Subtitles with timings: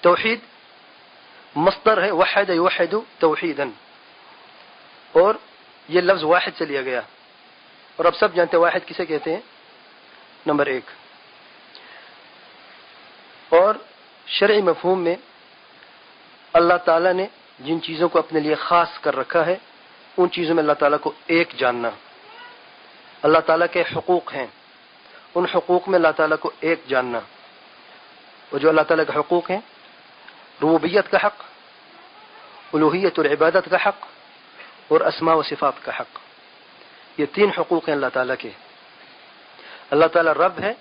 [0.00, 0.40] توحید
[1.56, 3.70] مصدر ہے، وحد یوحد توحیدن
[5.12, 5.34] اور
[5.88, 7.00] یہ لفظ واحد سے لیا گیا۔
[7.96, 9.40] اور اب سب جانتے واحد کسے کہتے ہیں؟
[10.46, 10.84] نمبر ایک۔
[13.48, 13.74] اور
[14.26, 15.14] شرعی مفہوم میں
[16.52, 17.26] اللہ تعالیٰ نے
[17.58, 19.56] جن چیزوں کو اپنے لیے خاص کر رکھا ہے،
[20.16, 21.90] ان چیزوں میں اللہ تعالیٰ کو ایک جاننا۔
[23.22, 24.46] اللہ تعالیٰ کے حقوق ہیں۔
[25.34, 27.20] ان حقوق میں اللہ تعالیٰ کو ایک جاننا۔
[28.52, 29.60] وہ جو اللہ تعالیٰ کے حقوق ہیں
[30.62, 31.42] ربوبیت کا حق
[32.72, 34.06] الوحیت اور عبادت کا حق
[34.88, 36.18] اور اسماء و صفات کا حق۔
[37.16, 38.50] یہ تین حقوق ہیں اللہ تعالیٰ کے۔
[39.90, 40.72] اللہ تعالیٰ رب ہے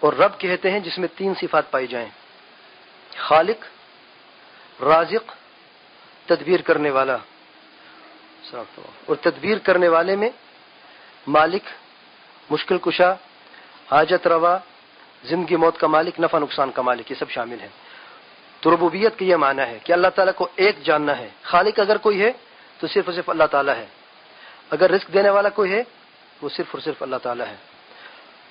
[0.00, 2.08] اور رب کہتے ہیں جس میں تین صفات پائی جائیں۔
[3.18, 3.64] خالق،
[4.82, 5.32] رازق،
[6.26, 7.16] تدبیر کرنے والا۔
[9.06, 10.30] اور تدبیر کرنے والے میں
[11.26, 11.62] مالک،
[12.50, 13.12] مشکل کشا،
[13.90, 14.58] حاجت روا
[15.24, 17.68] زندگی موت کا مالک، نفع نقصان کا مالک، یہ سب شامل ہیں۔
[18.60, 21.96] تو ربوبیت کا یہ معنی ہے کہ اللہ تعالیٰ کو ایک جاننا ہے۔ خالق اگر
[21.96, 22.32] کوئی ہے
[22.78, 23.86] تو صرف اور صرف اللہ تعالیٰ ہے۔
[24.70, 25.82] اگر رزق دینے والا کوئی ہے،
[26.42, 27.56] وہ صرف اور صرف اللہ تعالیٰ ہے۔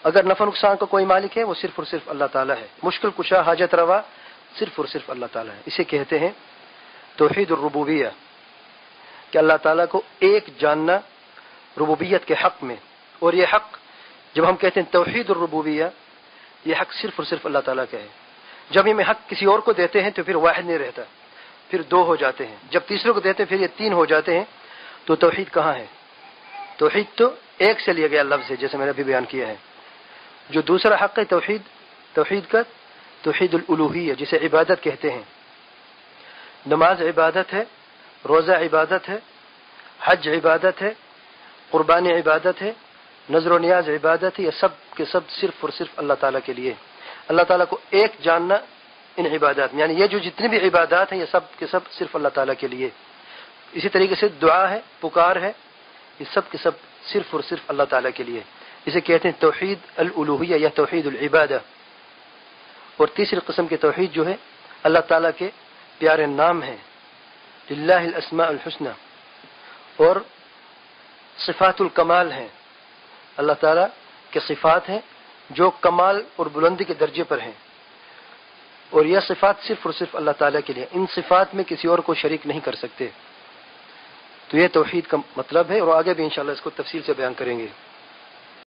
[0.03, 3.09] اگر نفع نقصان کا کوئی مالک ہے، وہ صرف اور صرف اللہ تعالیٰ ہے۔ مشکل
[3.17, 4.01] کشا، حاجت روا،
[4.59, 6.29] صرف اور صرف اللہ تعالیٰ ہے۔ اسے کہتے ہیں
[7.15, 8.07] توحید الربوبیہ۔
[9.31, 10.97] کہ اللہ تعالیٰ کو ایک جاننا
[11.77, 12.75] ربوبیت کے حق میں۔
[13.19, 13.77] اور یہ حق
[14.33, 15.85] جب ہم کہتے ہیں توحید الربوبیہ
[16.67, 18.07] یہ حق صرف اور صرف اللہ تعالیٰ کا ہے۔
[18.69, 21.01] جب یہ حق کسی اور کو دیتے ہیں تو پھر واحد نہیں رہتا،
[21.69, 24.37] پھر دو ہو جاتے ہیں۔ جب تیسرے کو دیتے ہیں پھر یہ تین ہو جاتے
[24.37, 24.45] ہیں۔
[25.05, 25.85] تو توحید کہاں ہے؟
[26.77, 29.55] توحید تو ایک سے لیا گیا لفظ ہے، جیسے میں نے ابھی بیان کیا ہے۔
[30.49, 31.61] جو دوسرا حق ہے توحید
[32.13, 32.59] توحید کا
[33.21, 35.21] توحید الوحی ہے جسے عبادت کہتے ہیں۔
[36.65, 37.63] نماز عبادت ہے،
[38.27, 39.17] روزہ عبادت ہے،
[40.01, 40.93] حج عبادت ہے،
[41.69, 42.73] قربانی عبادت ہے
[43.29, 46.53] نظر و نیاز عبادت ہے یہ سب کے سب صرف اور صرف اللہ تعالیٰ کے
[46.53, 46.73] لیے۔
[47.27, 48.55] اللہ تعالیٰ کو ایک جاننا
[49.17, 52.15] ان عبادات میں یعنی یہ جو جتنی بھی عبادات ہیں، یہ سب کے سب صرف
[52.15, 52.89] اللہ تعالیٰ کے لیے۔
[53.71, 55.51] اسی طریقے سے دعا ہے، پکار ہے،
[56.19, 56.71] یہ سب کے سب
[57.05, 58.39] صرف اور صرف اللہ تعالیٰ کے لیے۔
[58.85, 61.59] اسے کہتے ہیں توحید الوحیہ یا توحید العبادہ۔
[62.97, 64.35] اور تیسری قسم کی توحید جو ہے،
[64.83, 65.49] اللہ تعالیٰ کے
[65.97, 66.77] پیارے نام ہیں۔
[67.69, 68.89] للہ الاسماء الحسنہ۔
[69.97, 70.15] اور
[71.37, 72.47] صفات الکمال ہیں۔
[73.37, 73.87] اللہ تعالیٰ
[74.31, 74.99] کے صفات ہیں
[75.49, 77.51] جو کمال اور بلندی کے درجے پر ہیں۔
[78.89, 81.99] اور یہ صفات صرف اور صرف اللہ تعالیٰ کے لیے ان صفات میں کسی اور
[81.99, 83.07] کو شریک نہیں کر سکتے۔
[84.47, 87.33] تو یہ توحید کا مطلب ہے اور آگے بھی انشاءاللہ اس کو تفصیل سے بیان
[87.33, 87.67] کریں گے۔